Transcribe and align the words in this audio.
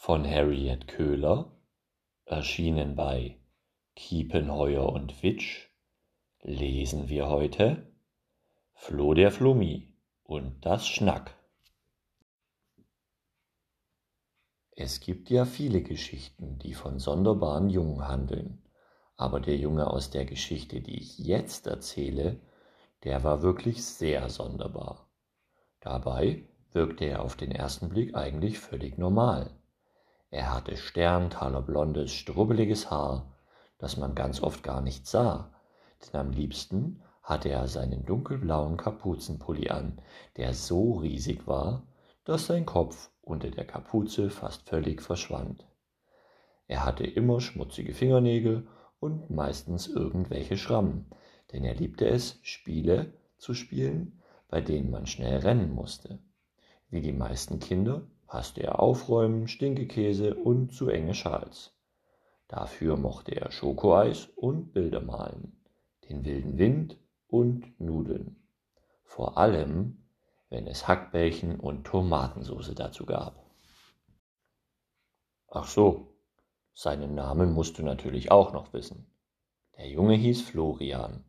von 0.00 0.24
Harriet 0.24 0.86
Köhler, 0.86 1.50
erschienen 2.24 2.94
bei 2.94 3.36
Kiepenheuer 3.96 4.88
und 4.88 5.24
Witsch, 5.24 5.66
lesen 6.40 7.08
wir 7.08 7.28
heute 7.28 7.84
Floh 8.74 9.12
der 9.12 9.32
Flummi 9.32 9.92
und 10.22 10.64
das 10.64 10.86
Schnack. 10.86 11.36
Es 14.70 15.00
gibt 15.00 15.30
ja 15.30 15.44
viele 15.44 15.82
Geschichten, 15.82 16.60
die 16.60 16.74
von 16.74 17.00
sonderbaren 17.00 17.68
Jungen 17.68 18.06
handeln, 18.06 18.62
aber 19.16 19.40
der 19.40 19.56
Junge 19.56 19.88
aus 19.88 20.10
der 20.10 20.24
Geschichte, 20.24 20.80
die 20.80 21.00
ich 21.00 21.18
jetzt 21.18 21.66
erzähle, 21.66 22.40
der 23.02 23.24
war 23.24 23.42
wirklich 23.42 23.84
sehr 23.84 24.30
sonderbar. 24.30 25.10
Dabei 25.80 26.44
wirkte 26.70 27.04
er 27.04 27.22
auf 27.22 27.34
den 27.34 27.50
ersten 27.50 27.88
Blick 27.88 28.14
eigentlich 28.14 28.60
völlig 28.60 28.96
normal. 28.96 29.57
Er 30.30 30.52
hatte 30.52 30.76
sterntalerblondes, 30.76 32.12
strubbeliges 32.12 32.90
Haar, 32.90 33.34
das 33.78 33.96
man 33.96 34.14
ganz 34.14 34.42
oft 34.42 34.62
gar 34.62 34.82
nicht 34.82 35.06
sah, 35.06 35.54
denn 36.02 36.20
am 36.20 36.30
liebsten 36.30 37.02
hatte 37.22 37.48
er 37.48 37.66
seinen 37.68 38.04
dunkelblauen 38.04 38.76
Kapuzenpulli 38.76 39.68
an, 39.70 40.00
der 40.36 40.54
so 40.54 40.94
riesig 40.94 41.46
war, 41.46 41.86
dass 42.24 42.46
sein 42.46 42.66
Kopf 42.66 43.10
unter 43.22 43.50
der 43.50 43.66
Kapuze 43.66 44.30
fast 44.30 44.68
völlig 44.68 45.02
verschwand. 45.02 45.66
Er 46.66 46.84
hatte 46.84 47.04
immer 47.04 47.40
schmutzige 47.40 47.94
Fingernägel 47.94 48.66
und 49.00 49.30
meistens 49.30 49.86
irgendwelche 49.86 50.58
Schrammen, 50.58 51.06
denn 51.52 51.64
er 51.64 51.74
liebte 51.74 52.06
es, 52.06 52.38
Spiele 52.42 53.14
zu 53.38 53.54
spielen, 53.54 54.20
bei 54.48 54.60
denen 54.60 54.90
man 54.90 55.06
schnell 55.06 55.38
rennen 55.38 55.74
musste. 55.74 56.18
Wie 56.90 57.00
die 57.00 57.12
meisten 57.12 57.60
Kinder 57.60 58.06
hasste 58.28 58.62
er 58.62 58.80
Aufräumen, 58.80 59.48
Stinkekäse 59.48 60.34
und 60.34 60.72
zu 60.72 60.88
enge 60.88 61.14
Schals. 61.14 61.74
Dafür 62.46 62.96
mochte 62.96 63.34
er 63.34 63.50
Schokoeis 63.50 64.26
und 64.36 64.72
Bilder 64.72 65.00
malen, 65.00 65.60
den 66.08 66.24
wilden 66.24 66.58
Wind 66.58 66.98
und 67.26 67.80
Nudeln. 67.80 68.36
Vor 69.04 69.38
allem, 69.38 70.04
wenn 70.50 70.66
es 70.66 70.86
Hackbällchen 70.86 71.58
und 71.58 71.84
Tomatensoße 71.84 72.74
dazu 72.74 73.04
gab. 73.04 73.44
Ach 75.50 75.66
so, 75.66 76.14
seinen 76.74 77.14
Namen 77.14 77.52
musst 77.52 77.78
du 77.78 77.82
natürlich 77.82 78.30
auch 78.30 78.52
noch 78.52 78.72
wissen. 78.72 79.10
Der 79.76 79.88
Junge 79.88 80.14
hieß 80.14 80.42
Florian, 80.42 81.24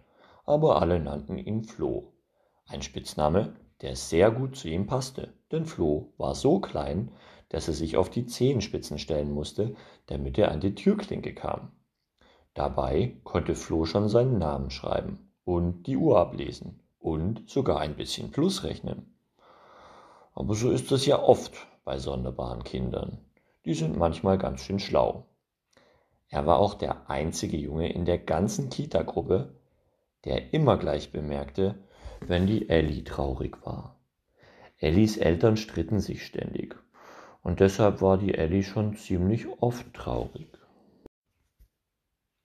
aber 0.46 0.82
alle 0.82 1.00
nannten 1.00 1.38
ihn 1.38 1.64
Flo, 1.64 2.14
ein 2.66 2.82
Spitzname, 2.82 3.56
der 3.82 3.96
sehr 3.96 4.32
gut 4.32 4.56
zu 4.56 4.68
ihm 4.68 4.88
passte, 4.88 5.34
denn 5.52 5.66
Flo 5.66 6.14
war 6.18 6.36
so 6.36 6.60
klein, 6.60 7.12
dass 7.50 7.68
er 7.68 7.74
sich 7.74 7.98
auf 7.98 8.10
die 8.10 8.26
Zehenspitzen 8.26 9.00
stellen 9.00 9.32
musste, 9.32 9.76
damit 10.06 10.38
er 10.38 10.52
an 10.52 10.60
die 10.60 10.76
Türklinke 10.76 11.34
kam. 11.34 11.72
Dabei 12.54 13.18
konnte 13.24 13.56
Flo 13.56 13.86
schon 13.86 14.10
seinen 14.10 14.38
Namen 14.38 14.70
schreiben 14.70 15.32
und 15.44 15.88
die 15.88 15.98
Uhr 15.98 16.20
ablesen 16.20 16.80
und 17.00 17.50
sogar 17.50 17.80
ein 17.80 17.96
bisschen 17.96 18.32
Plus 18.32 18.64
rechnen. 18.64 19.16
Aber 20.34 20.54
so 20.54 20.70
ist 20.70 20.92
es 20.92 21.06
ja 21.06 21.22
oft 21.22 21.68
bei 21.84 21.98
sonderbaren 21.98 22.64
Kindern. 22.64 23.18
Die 23.66 23.74
sind 23.74 23.98
manchmal 23.98 24.38
ganz 24.38 24.62
schön 24.62 24.80
schlau. 24.80 25.26
Er 26.30 26.46
war 26.46 26.60
auch 26.60 26.76
der 26.76 27.10
einzige 27.10 27.58
Junge 27.58 27.92
in 27.92 28.06
der 28.06 28.20
ganzen 28.20 28.70
Kita-Gruppe, 28.70 29.56
der 30.26 30.54
immer 30.54 30.78
gleich 30.78 31.12
bemerkte, 31.12 31.76
wenn 32.22 32.46
die 32.46 32.70
Ellie 32.70 33.04
traurig 33.04 33.66
war. 33.66 33.99
Ellies 34.80 35.18
Eltern 35.18 35.58
stritten 35.58 36.00
sich 36.00 36.26
ständig 36.26 36.76
und 37.44 37.60
deshalb 37.60 38.02
war 38.02 38.18
die 38.18 38.34
Ellie 38.34 38.64
schon 38.64 38.96
ziemlich 38.96 39.48
oft 39.62 39.94
traurig. 39.94 40.48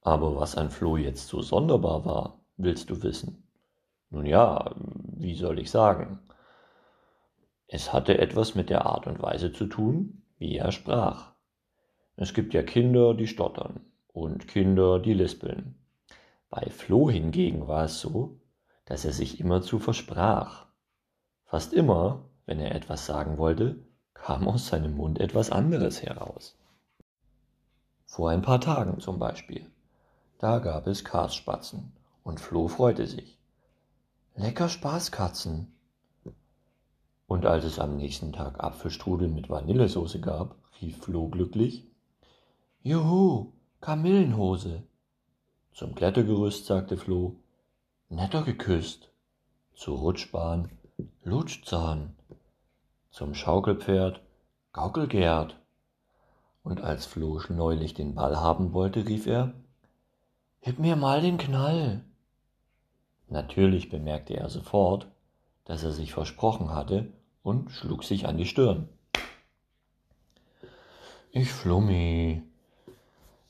Aber 0.01 0.37
was 0.37 0.57
an 0.57 0.71
Flo 0.71 0.97
jetzt 0.97 1.29
so 1.29 1.43
sonderbar 1.43 2.05
war, 2.05 2.41
willst 2.57 2.91
du 2.91 3.03
wissen? 3.03 3.49
Nun 4.11 4.27
ja, 4.27 4.75
wie 4.77 5.35
soll 5.35 5.59
ich 5.59 5.71
sagen? 5.71 6.19
Es 7.69 7.93
hatte 7.93 8.19
etwas 8.19 8.55
mit 8.55 8.69
der 8.69 8.85
Art 8.85 9.07
und 9.07 9.23
Weise 9.23 9.53
zu 9.53 9.67
tun, 9.67 10.23
wie 10.39 10.57
er 10.57 10.73
sprach. 10.73 11.33
Es 12.17 12.35
gibt 12.35 12.53
ja 12.53 12.63
Kinder, 12.63 13.15
die 13.15 13.27
stottern 13.27 13.81
und 14.13 14.47
Kinder, 14.47 14.99
die 14.99 15.15
lispeln. 15.15 15.77
Bei 16.51 16.69
Flo 16.71 17.11
hingegen 17.11 17.67
war 17.67 17.85
es 17.85 18.01
so, 18.01 18.41
dass 18.85 19.05
er 19.05 19.13
sich 19.13 19.41
immerzu 19.41 19.79
versprach. 19.79 20.67
Fast 21.55 21.73
immer, 21.73 22.25
wenn 22.47 22.59
er 22.59 22.75
etwas 22.75 23.07
sagen 23.07 23.39
wollte, 23.39 23.77
kam 24.13 24.49
aus 24.49 24.67
seinem 24.67 24.97
Mund 24.97 25.21
etwas 25.21 25.53
anderes 25.53 26.03
heraus. 26.03 26.59
Vor 28.07 28.31
ein 28.31 28.43
paar 28.43 28.61
Tagen 28.61 28.99
zum 28.99 29.21
Beispiel. 29.21 29.71
Da 30.39 30.59
gab 30.59 30.89
es 30.89 31.05
Karsspatzen 31.05 31.93
und 32.25 32.41
Flo 32.41 32.67
freute 32.67 33.07
sich. 33.07 33.39
Lecker 34.35 34.69
Spaßkatzen. 34.69 35.73
Und 37.29 37.47
als 37.47 37.63
es 37.63 37.79
am 37.79 37.99
nächsten 37.99 38.33
Tag 38.33 38.59
Apfelstrudel 38.59 39.29
mit 39.29 39.49
Vanillesoße 39.49 40.21
gab, 40.21 40.57
rief 40.83 41.05
Flo 41.05 41.29
glücklich: 41.29 41.87
Juhu, 42.83 43.53
Kamillenhose. 43.81 44.83
Zum 45.73 45.95
Klettergerüst 45.95 46.67
sagte 46.67 46.97
Flo: 46.97 47.37
Netter 48.09 48.43
geküsst. 48.43 49.13
Zur 49.77 49.99
Rutschbahn: 49.99 50.69
Lutschzahn 51.23 52.15
zum 53.11 53.35
Schaukelpferd 53.35 54.21
Gaukelgert. 54.73 55.57
Und 56.63 56.81
als 56.81 57.07
Flo 57.07 57.41
neulich 57.49 57.95
den 57.95 58.15
Ball 58.15 58.41
haben 58.41 58.73
wollte, 58.73 59.07
rief 59.07 59.27
er 59.27 59.55
Gib 60.63 60.79
mir 60.79 60.97
mal 60.97 61.21
den 61.21 61.39
Knall. 61.39 62.05
Natürlich 63.29 63.91
bemerkte 63.91 64.37
er 64.37 64.49
sofort, 64.49 65.07
dass 65.65 65.85
er 65.85 65.93
sich 65.93 66.13
versprochen 66.13 66.75
hatte 66.75 67.13
und 67.43 67.71
schlug 67.71 68.03
sich 68.03 68.27
an 68.27 68.37
die 68.37 68.47
Stirn. 68.47 68.89
Ich 71.31 71.53
Flummi, 71.53 72.43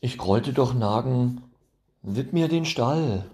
ich 0.00 0.18
grollte 0.18 0.52
doch 0.52 0.74
Nagen, 0.74 1.42
wipp 2.02 2.32
mir 2.32 2.48
den 2.48 2.64
Stall. 2.64 3.30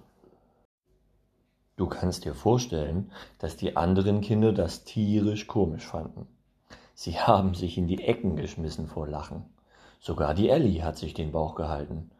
Du 1.80 1.86
kannst 1.86 2.26
dir 2.26 2.34
vorstellen, 2.34 3.10
dass 3.38 3.56
die 3.56 3.74
anderen 3.74 4.20
Kinder 4.20 4.52
das 4.52 4.84
tierisch 4.84 5.46
komisch 5.46 5.86
fanden. 5.86 6.28
Sie 6.92 7.18
haben 7.18 7.54
sich 7.54 7.78
in 7.78 7.88
die 7.88 8.04
Ecken 8.04 8.36
geschmissen 8.36 8.86
vor 8.86 9.08
Lachen. 9.08 9.46
Sogar 9.98 10.34
die 10.34 10.50
Ellie 10.50 10.84
hat 10.84 10.98
sich 10.98 11.14
den 11.14 11.32
Bauch 11.32 11.54
gehalten. 11.54 12.10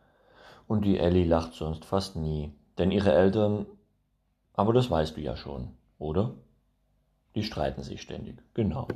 Und 0.67 0.87
die 0.87 0.99
Ellie 0.99 1.27
lacht 1.27 1.53
sonst 1.53 1.85
fast 1.85 2.17
nie, 2.17 2.55
denn 2.79 2.91
ihre 2.91 3.13
Eltern, 3.13 3.67
aber 4.55 4.73
das 4.73 4.91
weißt 4.91 5.19
du 5.19 5.21
ja 5.21 5.37
schon, 5.37 5.69
oder? 5.99 6.37
Die 7.35 7.45
streiten 7.45 7.83
sich 7.83 8.01
ständig, 8.01 8.43
genau. 8.55 8.89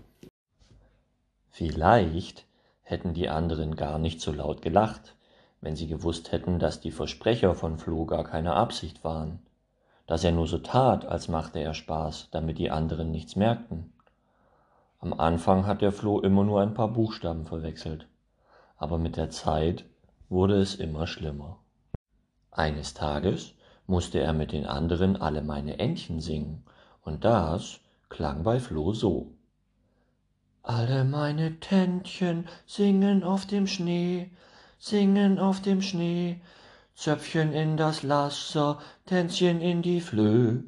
Vielleicht 1.51 2.47
hätten 2.81 3.13
die 3.13 3.29
anderen 3.29 3.77
gar 3.77 3.99
nicht 3.99 4.23
so 4.23 4.33
laut 4.33 4.63
gelacht, 4.63 5.15
wenn 5.61 5.77
sie 5.77 5.89
gewusst 5.89 6.33
hätten, 6.33 6.59
dass 6.59 6.81
die 6.81 6.91
Versprecher 6.91 7.55
von 7.55 7.77
Flo 7.77 8.07
gar 8.07 8.25
keine 8.25 8.55
Absicht 8.55 9.05
waren 9.05 9.41
dass 10.06 10.25
er 10.25 10.32
nur 10.32 10.47
so 10.47 10.59
tat, 10.59 11.04
als 11.06 11.28
machte 11.28 11.60
er 11.60 11.75
Spaß, 11.75 12.28
damit 12.31 12.59
die 12.59 12.70
anderen 12.70 13.10
nichts 13.10 13.37
merkten. 13.37 13.92
Am 15.00 15.12
Anfang 15.12 15.66
hat 15.66 15.82
der 15.82 15.92
Floh 15.92 16.20
immer 16.20 16.44
nur 16.44 16.60
ein 16.60 16.75
paar 16.75 16.88
Buchstaben 16.88 17.47
verwechselt, 17.47 18.06
aber 18.76 18.98
mit 18.98 19.16
der 19.16 19.31
Zeit 19.31 19.84
wurde 20.28 20.60
es 20.60 20.75
immer 20.75 21.06
schlimmer. 21.06 21.59
Eines 22.50 22.94
Tages 22.94 23.54
musste 23.87 24.20
er 24.20 24.32
mit 24.32 24.53
den 24.53 24.66
anderen 24.66 25.20
alle 25.20 25.42
meine 25.42 25.78
Entchen 25.78 26.21
singen, 26.21 26.65
und 27.03 27.25
das 27.25 27.81
klang 28.09 28.42
bei 28.44 28.60
Floh 28.60 28.92
so. 28.92 29.32
Alle 30.62 31.04
meine 31.04 31.60
Täntchen 31.60 32.47
singen 32.65 33.22
auf 33.22 33.45
dem 33.45 33.66
Schnee, 33.66 34.30
singen 34.78 35.39
auf 35.39 35.60
dem 35.60 35.83
Schnee, 35.83 36.41
Zöpfchen 36.97 37.53
in 37.53 37.77
das 37.77 38.05
Lasser, 38.05 38.79
Tänzchen 39.05 39.61
in 39.61 39.83
die 39.83 40.01
Flöh. 40.01 40.63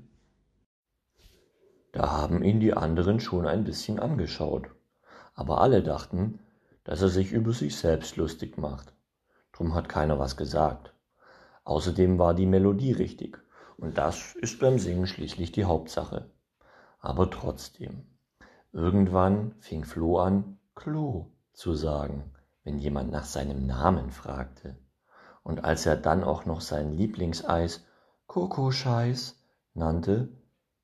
Da 1.93 2.11
haben 2.11 2.43
ihn 2.43 2.58
die 2.58 2.75
anderen 2.75 3.20
schon 3.20 3.46
ein 3.46 3.62
bisschen 3.62 4.00
angeschaut, 4.00 4.67
aber 5.34 5.61
alle 5.61 5.84
dachten, 5.84 6.40
dass 6.82 7.00
er 7.00 7.11
sich 7.11 7.31
über 7.31 7.52
sich 7.52 7.76
selbst 7.76 8.17
lustig 8.17 8.58
macht. 8.58 8.93
Drum 9.52 9.73
hat 9.75 9.88
keiner 9.88 10.19
was 10.19 10.37
gesagt. 10.37 10.93
Außerdem 11.62 12.19
war 12.19 12.34
die 12.34 12.46
Melodie 12.46 12.93
richtig, 12.93 13.38
und 13.76 13.96
das 13.96 14.34
ist 14.34 14.58
beim 14.58 14.81
Singen 14.81 15.06
schließlich 15.06 15.52
die 15.52 15.64
Hauptsache. 15.64 16.28
Aber 16.99 17.31
trotzdem, 17.31 18.05
irgendwann 18.73 19.55
fing 19.61 19.84
Flo 19.84 20.19
an, 20.19 20.58
Klo 20.75 21.31
zu 21.52 21.75
sagen, 21.75 22.32
wenn 22.64 22.81
jemand 22.81 23.12
nach 23.12 23.25
seinem 23.25 23.64
Namen 23.64 24.11
fragte 24.11 24.76
und 25.46 25.62
als 25.62 25.87
er 25.87 25.94
dann 25.94 26.25
auch 26.25 26.44
noch 26.44 26.60
sein 26.60 26.93
Lieblingseis 26.93 27.84
Kokoscheiß 28.26 29.40
nannte, 29.75 30.28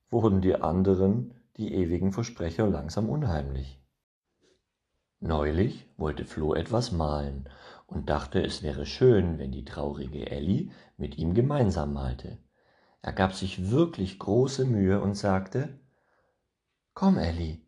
wurden 0.09 0.41
die 0.41 0.55
anderen, 0.55 1.35
die 1.57 1.75
ewigen 1.75 2.13
Versprecher, 2.13 2.69
langsam 2.69 3.09
unheimlich. 3.09 3.83
Neulich 5.19 5.89
wollte 5.97 6.25
Floh 6.25 6.55
etwas 6.55 6.93
malen 6.93 7.49
und 7.89 8.09
dachte, 8.09 8.41
es 8.41 8.63
wäre 8.63 8.87
schön, 8.87 9.41
wenn 9.41 9.51
die 9.51 9.65
traurige 9.65 10.31
Elli 10.31 10.71
mit 10.97 11.19
ihm 11.19 11.35
gemeinsam 11.35 11.93
malte. 11.93 12.39
Er 13.01 13.13
gab 13.13 13.35
sich 13.35 13.73
wirklich 13.73 14.21
große 14.21 14.65
Mühe 14.65 15.01
und 15.01 15.17
sagte, 15.17 15.81
Komm, 16.95 17.19
Elli, 17.19 17.67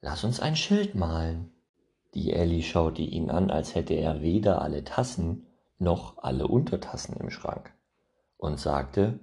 lass 0.00 0.24
uns 0.24 0.40
ein 0.40 0.56
Schild 0.56 0.94
malen. 0.94 1.52
Die 2.14 2.32
Elli 2.32 2.62
schaute 2.62 3.02
ihn 3.02 3.28
an, 3.28 3.50
als 3.50 3.74
hätte 3.74 3.92
er 3.92 4.22
weder 4.22 4.62
alle 4.62 4.84
Tassen 4.84 5.44
noch 5.80 6.18
alle 6.18 6.46
Untertassen 6.46 7.16
im 7.16 7.30
Schrank 7.30 7.72
und 8.36 8.58
sagte, 8.58 9.20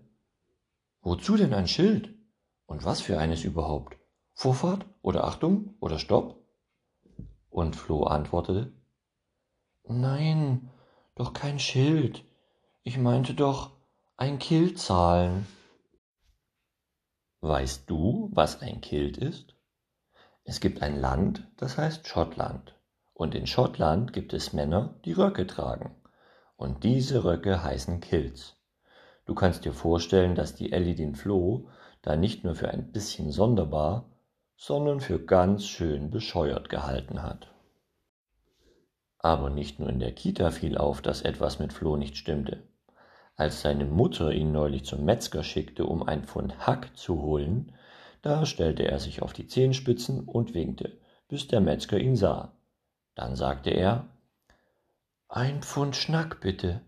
Wozu 1.02 1.38
denn 1.38 1.54
ein 1.54 1.68
Schild? 1.68 2.14
Und 2.66 2.84
was 2.84 3.00
für 3.02 3.18
eines 3.18 3.44
überhaupt? 3.44 3.98
Vorfahrt 4.34 4.86
oder 5.02 5.24
Achtung 5.24 5.76
oder 5.80 6.00
Stopp? 6.00 6.44
Und 7.50 7.76
Floh 7.76 8.04
antwortete, 8.04 8.74
Nein, 9.86 10.70
doch 11.16 11.34
kein 11.34 11.60
Schild. 11.60 12.26
Ich 12.84 12.98
meinte 12.98 13.34
doch 13.34 13.72
ein 14.18 14.38
Kiltzahlen. 14.38 15.48
Weißt 17.42 17.90
du, 17.90 18.30
was 18.34 18.62
ein 18.62 18.82
Kilt 18.82 19.18
ist? 19.18 19.56
Es 20.44 20.60
gibt 20.60 20.82
ein 20.82 21.00
Land, 21.00 21.48
das 21.58 21.78
heißt 21.78 22.08
Schottland. 22.08 22.76
Und 23.14 23.34
in 23.34 23.48
Schottland 23.48 24.14
gibt 24.14 24.34
es 24.34 24.54
Männer, 24.54 25.00
die 25.06 25.14
Röcke 25.14 25.48
tragen. 25.48 25.96
Und 26.58 26.84
diese 26.84 27.24
Röcke 27.24 27.64
heißen 27.64 28.02
Kilts. 28.02 28.58
Du 29.26 29.36
kannst 29.36 29.64
dir 29.64 29.74
vorstellen, 29.74 30.36
dass 30.36 30.56
die 30.56 30.72
Ellie 30.72 30.96
den 30.96 31.16
Floh 31.16 31.70
da 32.02 32.16
nicht 32.16 32.44
nur 32.44 32.56
für 32.56 32.70
ein 32.70 32.92
bisschen 32.92 33.32
sonderbar, 33.32 34.10
sondern 34.56 35.00
für 35.00 35.24
ganz 35.24 35.68
schön 35.68 36.10
bescheuert 36.10 36.70
gehalten 36.70 37.22
hat. 37.22 37.54
Aber 39.20 39.50
nicht 39.50 39.80
nur 39.80 39.90
in 39.90 40.00
der 40.00 40.14
Kita 40.14 40.50
fiel 40.50 40.78
auf, 40.78 41.02
dass 41.02 41.22
etwas 41.22 41.60
mit 41.60 41.74
Floh 41.74 41.96
nicht 41.96 42.18
stimmte. 42.18 42.64
Als 43.36 43.62
seine 43.62 43.86
Mutter 43.86 44.32
ihn 44.32 44.52
neulich 44.52 44.84
zum 44.84 45.06
Metzger 45.06 45.44
schickte, 45.44 45.86
um 45.86 46.02
ein 46.02 46.24
Pfund 46.24 46.66
Hack 46.66 46.98
zu 46.98 47.22
holen, 47.22 47.74
da 48.24 48.48
stellte 48.48 48.88
er 48.88 49.00
sich 49.00 49.22
auf 49.22 49.34
die 49.34 49.46
Zehenspitzen 49.46 50.22
und 50.22 50.56
winkte, 50.56 50.98
bis 51.28 51.48
der 51.48 51.62
Metzger 51.62 52.00
ihn 52.00 52.16
sah. 52.16 52.54
Dann 53.14 53.36
sagte 53.36 53.70
er 53.70 54.08
Ein 55.30 55.62
Pfund 55.62 55.98
Schnack 55.98 56.40
bitte. 56.40 56.82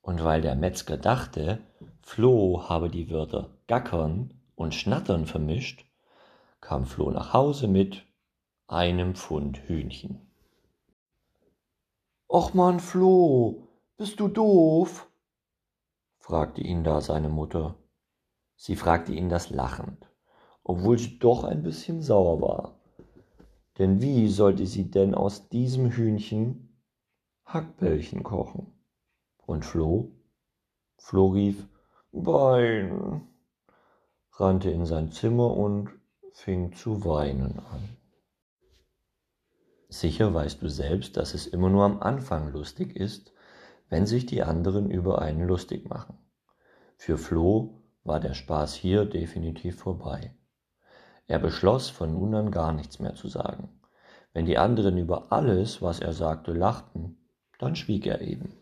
Und 0.00 0.24
weil 0.24 0.40
der 0.40 0.54
Metzger 0.54 0.96
dachte, 0.96 1.60
Floh 2.00 2.66
habe 2.66 2.88
die 2.88 3.10
Wörter 3.10 3.50
gackern 3.66 4.32
und 4.54 4.74
schnattern 4.74 5.26
vermischt, 5.26 5.84
kam 6.62 6.86
Floh 6.86 7.10
nach 7.10 7.34
Hause 7.34 7.68
mit 7.68 8.06
einem 8.68 9.16
Pfund 9.16 9.58
Hühnchen. 9.68 10.30
Och 12.26 12.54
man, 12.54 12.80
Floh, 12.80 13.68
bist 13.98 14.18
du 14.18 14.28
doof? 14.28 15.06
fragte 16.20 16.62
ihn 16.62 16.84
da 16.84 17.02
seine 17.02 17.28
Mutter. 17.28 17.74
Sie 18.56 18.76
fragte 18.76 19.12
ihn 19.12 19.28
das 19.28 19.50
lachend, 19.50 20.06
obwohl 20.64 20.98
sie 20.98 21.18
doch 21.18 21.44
ein 21.44 21.62
bisschen 21.62 22.00
sauer 22.00 22.40
war. 22.40 22.80
Denn 23.76 24.00
wie 24.00 24.28
sollte 24.28 24.66
sie 24.66 24.90
denn 24.90 25.14
aus 25.14 25.50
diesem 25.50 25.90
Hühnchen 25.90 26.69
Hackbällchen 27.52 28.22
kochen? 28.22 28.72
Und 29.44 29.64
Floh? 29.64 30.12
Floh 30.98 31.30
rief 31.30 31.66
Bein, 32.12 33.22
rannte 34.34 34.70
in 34.70 34.86
sein 34.86 35.10
Zimmer 35.10 35.56
und 35.56 35.90
fing 36.32 36.72
zu 36.72 37.04
weinen 37.04 37.58
an. 37.58 37.96
Sicher 39.88 40.32
weißt 40.32 40.62
du 40.62 40.68
selbst, 40.68 41.16
dass 41.16 41.34
es 41.34 41.48
immer 41.48 41.70
nur 41.70 41.84
am 41.84 42.00
Anfang 42.00 42.52
lustig 42.52 42.94
ist, 42.94 43.32
wenn 43.88 44.06
sich 44.06 44.26
die 44.26 44.44
anderen 44.44 44.88
über 44.88 45.20
einen 45.20 45.48
lustig 45.48 45.88
machen. 45.88 46.18
Für 46.96 47.18
Flo 47.18 47.82
war 48.04 48.20
der 48.20 48.34
Spaß 48.34 48.74
hier 48.74 49.06
definitiv 49.06 49.76
vorbei. 49.80 50.36
Er 51.26 51.40
beschloss, 51.40 51.90
von 51.90 52.12
nun 52.12 52.32
an 52.36 52.52
gar 52.52 52.72
nichts 52.72 53.00
mehr 53.00 53.16
zu 53.16 53.26
sagen. 53.26 53.80
Wenn 54.32 54.46
die 54.46 54.58
anderen 54.58 54.96
über 54.98 55.32
alles, 55.32 55.82
was 55.82 55.98
er 55.98 56.12
sagte, 56.12 56.52
lachten, 56.52 57.19
dann 57.60 57.76
schwieg 57.76 58.06
er 58.06 58.22
eben. 58.22 58.56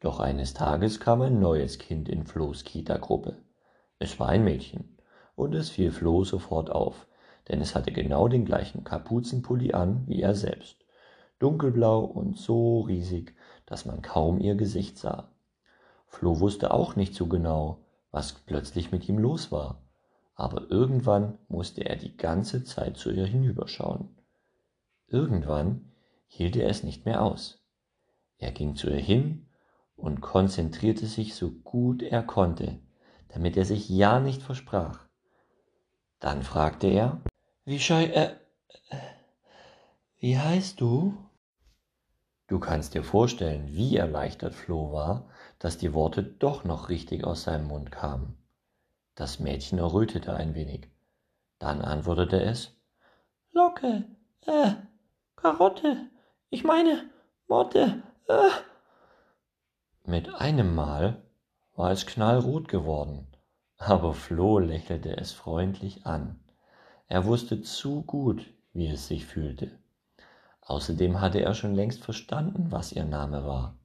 Doch 0.00 0.20
eines 0.20 0.54
Tages 0.54 1.00
kam 1.00 1.20
ein 1.20 1.38
neues 1.38 1.78
Kind 1.78 2.08
in 2.08 2.24
Flohs 2.24 2.64
Kita-Gruppe. 2.64 3.36
Es 3.98 4.18
war 4.18 4.28
ein 4.28 4.42
Mädchen, 4.42 4.96
und 5.34 5.54
es 5.54 5.68
fiel 5.68 5.92
Floh 5.92 6.24
sofort 6.24 6.70
auf, 6.70 7.06
denn 7.48 7.60
es 7.60 7.74
hatte 7.74 7.92
genau 7.92 8.28
den 8.28 8.46
gleichen 8.46 8.84
Kapuzenpulli 8.84 9.72
an 9.74 10.04
wie 10.06 10.22
er 10.22 10.34
selbst, 10.34 10.78
dunkelblau 11.38 12.04
und 12.04 12.38
so 12.38 12.80
riesig, 12.80 13.34
dass 13.66 13.84
man 13.84 14.00
kaum 14.00 14.40
ihr 14.40 14.54
Gesicht 14.54 14.96
sah. 14.96 15.30
Flo 16.06 16.40
wusste 16.40 16.72
auch 16.72 16.96
nicht 16.96 17.14
so 17.14 17.26
genau, 17.26 17.84
was 18.10 18.32
plötzlich 18.32 18.92
mit 18.92 19.06
ihm 19.10 19.18
los 19.18 19.52
war, 19.52 19.82
aber 20.34 20.70
irgendwann 20.70 21.38
musste 21.48 21.84
er 21.84 21.96
die 21.96 22.16
ganze 22.16 22.64
Zeit 22.64 22.96
zu 22.96 23.10
ihr 23.10 23.26
hinüberschauen. 23.26 24.08
Irgendwann 25.08 25.92
hielt 26.26 26.56
er 26.56 26.68
es 26.68 26.82
nicht 26.82 27.04
mehr 27.04 27.22
aus. 27.22 27.64
Er 28.38 28.52
ging 28.52 28.76
zu 28.76 28.88
ihr 28.88 29.00
hin 29.00 29.48
und 29.96 30.20
konzentrierte 30.20 31.06
sich 31.06 31.34
so 31.34 31.50
gut 31.50 32.02
er 32.02 32.22
konnte, 32.22 32.78
damit 33.28 33.56
er 33.56 33.64
sich 33.64 33.88
ja 33.88 34.20
nicht 34.20 34.42
versprach. 34.42 35.06
Dann 36.20 36.42
fragte 36.42 36.86
er, 36.86 37.20
wie 37.64 37.78
schei, 37.78 38.06
äh, 38.06 38.36
äh, 38.90 38.96
wie 40.18 40.38
heißt 40.38 40.80
du? 40.80 41.16
Du 42.46 42.60
kannst 42.60 42.94
dir 42.94 43.02
vorstellen, 43.02 43.68
wie 43.68 43.96
erleichtert 43.96 44.54
Flo 44.54 44.92
war, 44.92 45.28
dass 45.58 45.78
die 45.78 45.94
Worte 45.94 46.22
doch 46.22 46.64
noch 46.64 46.88
richtig 46.88 47.24
aus 47.24 47.42
seinem 47.42 47.66
Mund 47.66 47.90
kamen. 47.90 48.38
Das 49.14 49.40
Mädchen 49.40 49.78
errötete 49.78 50.34
ein 50.34 50.54
wenig. 50.54 50.88
Dann 51.58 51.80
antwortete 51.80 52.40
es 52.40 52.72
Locke, 53.50 54.04
äh, 54.42 54.72
Karotte, 55.34 56.08
ich 56.56 56.64
meine 56.64 57.10
Motte, 57.48 58.02
äh. 58.28 58.48
Mit 60.06 60.34
einem 60.34 60.74
Mal 60.74 61.22
war 61.74 61.90
es 61.90 62.06
knallrot 62.06 62.68
geworden, 62.68 63.26
aber 63.76 64.14
Flo 64.14 64.58
lächelte 64.58 65.18
es 65.18 65.32
freundlich 65.32 66.06
an. 66.06 66.40
Er 67.08 67.26
wusste 67.26 67.60
zu 67.60 68.00
gut, 68.04 68.46
wie 68.72 68.88
es 68.88 69.06
sich 69.06 69.26
fühlte. 69.26 69.78
Außerdem 70.62 71.20
hatte 71.20 71.42
er 71.42 71.52
schon 71.52 71.74
längst 71.74 72.02
verstanden, 72.02 72.72
was 72.72 72.90
ihr 72.90 73.04
Name 73.04 73.44
war. 73.44 73.76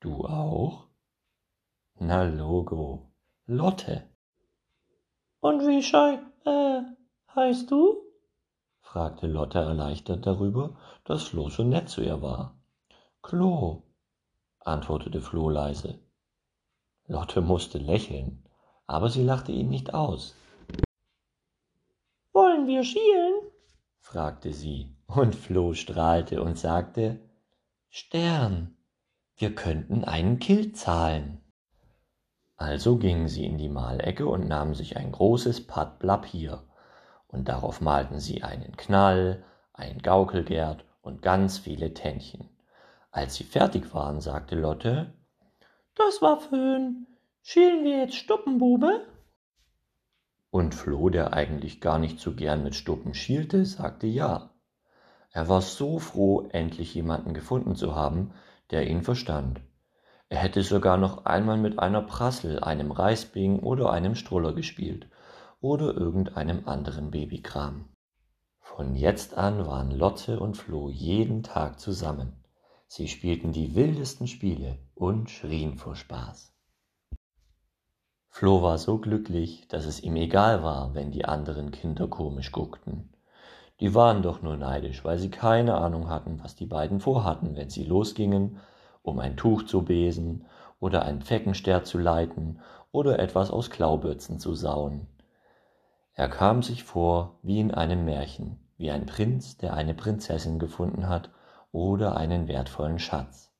Du 0.00 0.24
auch? 0.24 0.88
Na 2.00 2.24
Logo, 2.24 3.12
Lotte. 3.46 4.02
Und 5.38 5.64
wie 5.68 5.84
schei, 5.84 6.18
äh, 6.44 6.82
heißt 7.36 7.70
du? 7.70 8.07
Fragte 8.92 9.26
Lotte 9.26 9.58
erleichtert 9.58 10.26
darüber, 10.26 10.74
dass 11.04 11.24
Flo 11.24 11.50
so 11.50 11.62
nett 11.62 11.90
zu 11.90 12.00
ihr 12.00 12.22
war. 12.22 12.56
Klo, 13.22 13.82
antwortete 14.60 15.20
Flo 15.20 15.50
leise. 15.50 15.98
Lotte 17.06 17.42
musste 17.42 17.76
lächeln, 17.76 18.48
aber 18.86 19.10
sie 19.10 19.22
lachte 19.22 19.52
ihn 19.52 19.68
nicht 19.68 19.92
aus. 19.92 20.34
Wollen 22.32 22.66
wir 22.66 22.82
schielen? 22.82 23.34
fragte 24.00 24.54
sie, 24.54 24.96
und 25.06 25.34
Floh 25.34 25.74
strahlte 25.74 26.42
und 26.42 26.58
sagte 26.58 27.20
Stern, 27.90 28.74
wir 29.36 29.54
könnten 29.54 30.04
einen 30.04 30.38
Kill 30.38 30.72
zahlen. 30.72 31.42
Also 32.56 32.96
gingen 32.96 33.28
sie 33.28 33.44
in 33.44 33.58
die 33.58 33.68
Malecke 33.68 34.26
und 34.26 34.48
nahmen 34.48 34.74
sich 34.74 34.96
ein 34.96 35.12
großes 35.12 35.66
Patt 35.66 35.98
Papier, 35.98 36.67
und 37.28 37.48
darauf 37.48 37.80
malten 37.80 38.18
sie 38.18 38.42
einen 38.42 38.76
Knall, 38.76 39.44
ein 39.72 39.98
Gaukelgerd 39.98 40.84
und 41.02 41.22
ganz 41.22 41.58
viele 41.58 41.94
Tännchen. 41.94 42.48
Als 43.10 43.36
sie 43.36 43.44
fertig 43.44 43.94
waren, 43.94 44.20
sagte 44.20 44.56
Lotte, 44.56 45.14
Das 45.94 46.20
war 46.22 46.40
Föhn. 46.40 47.06
Schielen 47.42 47.84
wir 47.84 47.98
jetzt 47.98 48.16
Stuppenbube? 48.16 49.06
Und 50.50 50.74
Flo, 50.74 51.08
der 51.10 51.34
eigentlich 51.34 51.80
gar 51.80 51.98
nicht 51.98 52.18
so 52.20 52.34
gern 52.34 52.62
mit 52.62 52.74
Stuppen 52.74 53.14
schielte, 53.14 53.64
sagte 53.64 54.06
ja. 54.06 54.50
Er 55.30 55.48
war 55.48 55.60
so 55.60 55.98
froh, 55.98 56.48
endlich 56.50 56.94
jemanden 56.94 57.34
gefunden 57.34 57.76
zu 57.76 57.94
haben, 57.94 58.32
der 58.70 58.88
ihn 58.88 59.02
verstand. 59.02 59.60
Er 60.30 60.38
hätte 60.38 60.62
sogar 60.62 60.96
noch 60.96 61.24
einmal 61.26 61.58
mit 61.58 61.78
einer 61.78 62.02
Prassel, 62.02 62.60
einem 62.60 62.90
Reisbing 62.90 63.60
oder 63.60 63.90
einem 63.90 64.14
Struller 64.14 64.54
gespielt 64.54 65.08
oder 65.60 65.94
irgendeinem 65.94 66.68
anderen 66.68 67.10
Babykram. 67.10 67.88
Von 68.60 68.94
jetzt 68.94 69.36
an 69.36 69.66
waren 69.66 69.90
Lotte 69.90 70.38
und 70.38 70.56
Flo 70.56 70.88
jeden 70.88 71.42
Tag 71.42 71.80
zusammen. 71.80 72.44
Sie 72.86 73.08
spielten 73.08 73.52
die 73.52 73.74
wildesten 73.74 74.28
Spiele 74.28 74.78
und 74.94 75.30
schrien 75.30 75.76
vor 75.76 75.96
Spaß. 75.96 76.54
Flo 78.28 78.62
war 78.62 78.78
so 78.78 78.98
glücklich, 78.98 79.66
dass 79.68 79.84
es 79.84 80.00
ihm 80.00 80.14
egal 80.14 80.62
war, 80.62 80.94
wenn 80.94 81.10
die 81.10 81.24
anderen 81.24 81.72
Kinder 81.72 82.06
komisch 82.06 82.52
guckten. 82.52 83.12
Die 83.80 83.94
waren 83.94 84.22
doch 84.22 84.42
nur 84.42 84.56
neidisch, 84.56 85.04
weil 85.04 85.18
sie 85.18 85.30
keine 85.30 85.76
Ahnung 85.76 86.08
hatten, 86.08 86.40
was 86.42 86.54
die 86.54 86.66
beiden 86.66 87.00
vorhatten, 87.00 87.56
wenn 87.56 87.68
sie 87.68 87.84
losgingen, 87.84 88.58
um 89.02 89.18
ein 89.18 89.36
Tuch 89.36 89.64
zu 89.64 89.82
besen 89.82 90.46
oder 90.78 91.02
ein 91.02 91.20
Pfeckenster 91.20 91.82
zu 91.82 91.98
leiten 91.98 92.60
oder 92.92 93.18
etwas 93.18 93.50
aus 93.50 93.70
Klaubürzen 93.70 94.38
zu 94.38 94.54
sauen. 94.54 95.08
Er 96.18 96.28
kam 96.28 96.64
sich 96.64 96.82
vor 96.82 97.38
wie 97.42 97.60
in 97.60 97.72
einem 97.72 98.04
Märchen, 98.04 98.58
wie 98.76 98.90
ein 98.90 99.06
Prinz, 99.06 99.56
der 99.56 99.74
eine 99.74 99.94
Prinzessin 99.94 100.58
gefunden 100.58 101.08
hat 101.08 101.30
oder 101.70 102.16
einen 102.16 102.48
wertvollen 102.48 102.98
Schatz. 102.98 103.52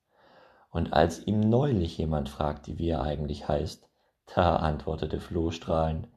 Und 0.71 0.93
als 0.93 1.25
ihm 1.25 1.39
neulich 1.39 1.97
jemand 1.99 2.29
fragte, 2.29 2.77
wie 2.77 2.89
er 2.89 3.03
eigentlich 3.03 3.47
heißt, 3.47 3.89
da 4.35 4.57
antwortete 4.57 5.21
Floh 5.21 5.53
strahlend, 5.53 6.09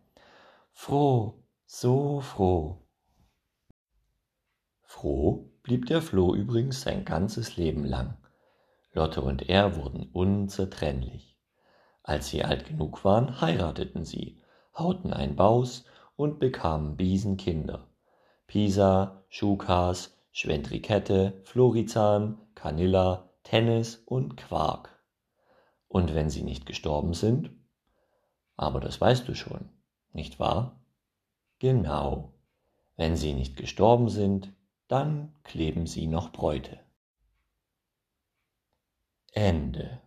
Froh, 0.71 1.43
so 1.67 2.21
froh. 2.21 2.88
Froh 4.81 5.48
blieb 5.62 5.86
der 5.86 6.01
Floh 6.01 6.33
übrigens 6.33 6.81
sein 6.81 7.05
ganzes 7.05 7.55
Leben 7.55 7.86
lang. 7.86 8.17
Lotte 8.93 9.21
und 9.21 9.48
er 9.48 9.75
wurden 9.75 10.10
unzertrennlich. 10.12 11.38
Als 12.01 12.29
sie 12.29 12.43
alt 12.43 12.65
genug 12.65 13.05
waren, 13.05 13.41
heirateten 13.41 14.05
sie, 14.05 14.41
hauten 14.75 15.13
ein 15.13 15.36
Baus 15.36 15.86
und 16.21 16.39
bekamen 16.39 16.97
Biesenkinder. 16.97 17.87
Pisa, 18.45 19.25
Schukas, 19.29 20.15
Schwendrikette, 20.31 21.41
Florizan, 21.45 22.37
Canilla, 22.53 23.31
Tennis 23.41 23.95
und 24.05 24.37
Quark. 24.37 25.03
Und 25.87 26.13
wenn 26.13 26.29
sie 26.29 26.43
nicht 26.43 26.67
gestorben 26.67 27.15
sind? 27.15 27.49
Aber 28.55 28.79
das 28.79 29.01
weißt 29.01 29.27
du 29.27 29.33
schon, 29.33 29.69
nicht 30.13 30.39
wahr? 30.39 30.79
Genau. 31.57 32.35
Wenn 32.97 33.15
sie 33.15 33.33
nicht 33.33 33.57
gestorben 33.57 34.07
sind, 34.07 34.53
dann 34.87 35.33
kleben 35.41 35.87
sie 35.87 36.05
noch 36.05 36.31
Bräute. 36.31 36.79
Ende 39.31 40.01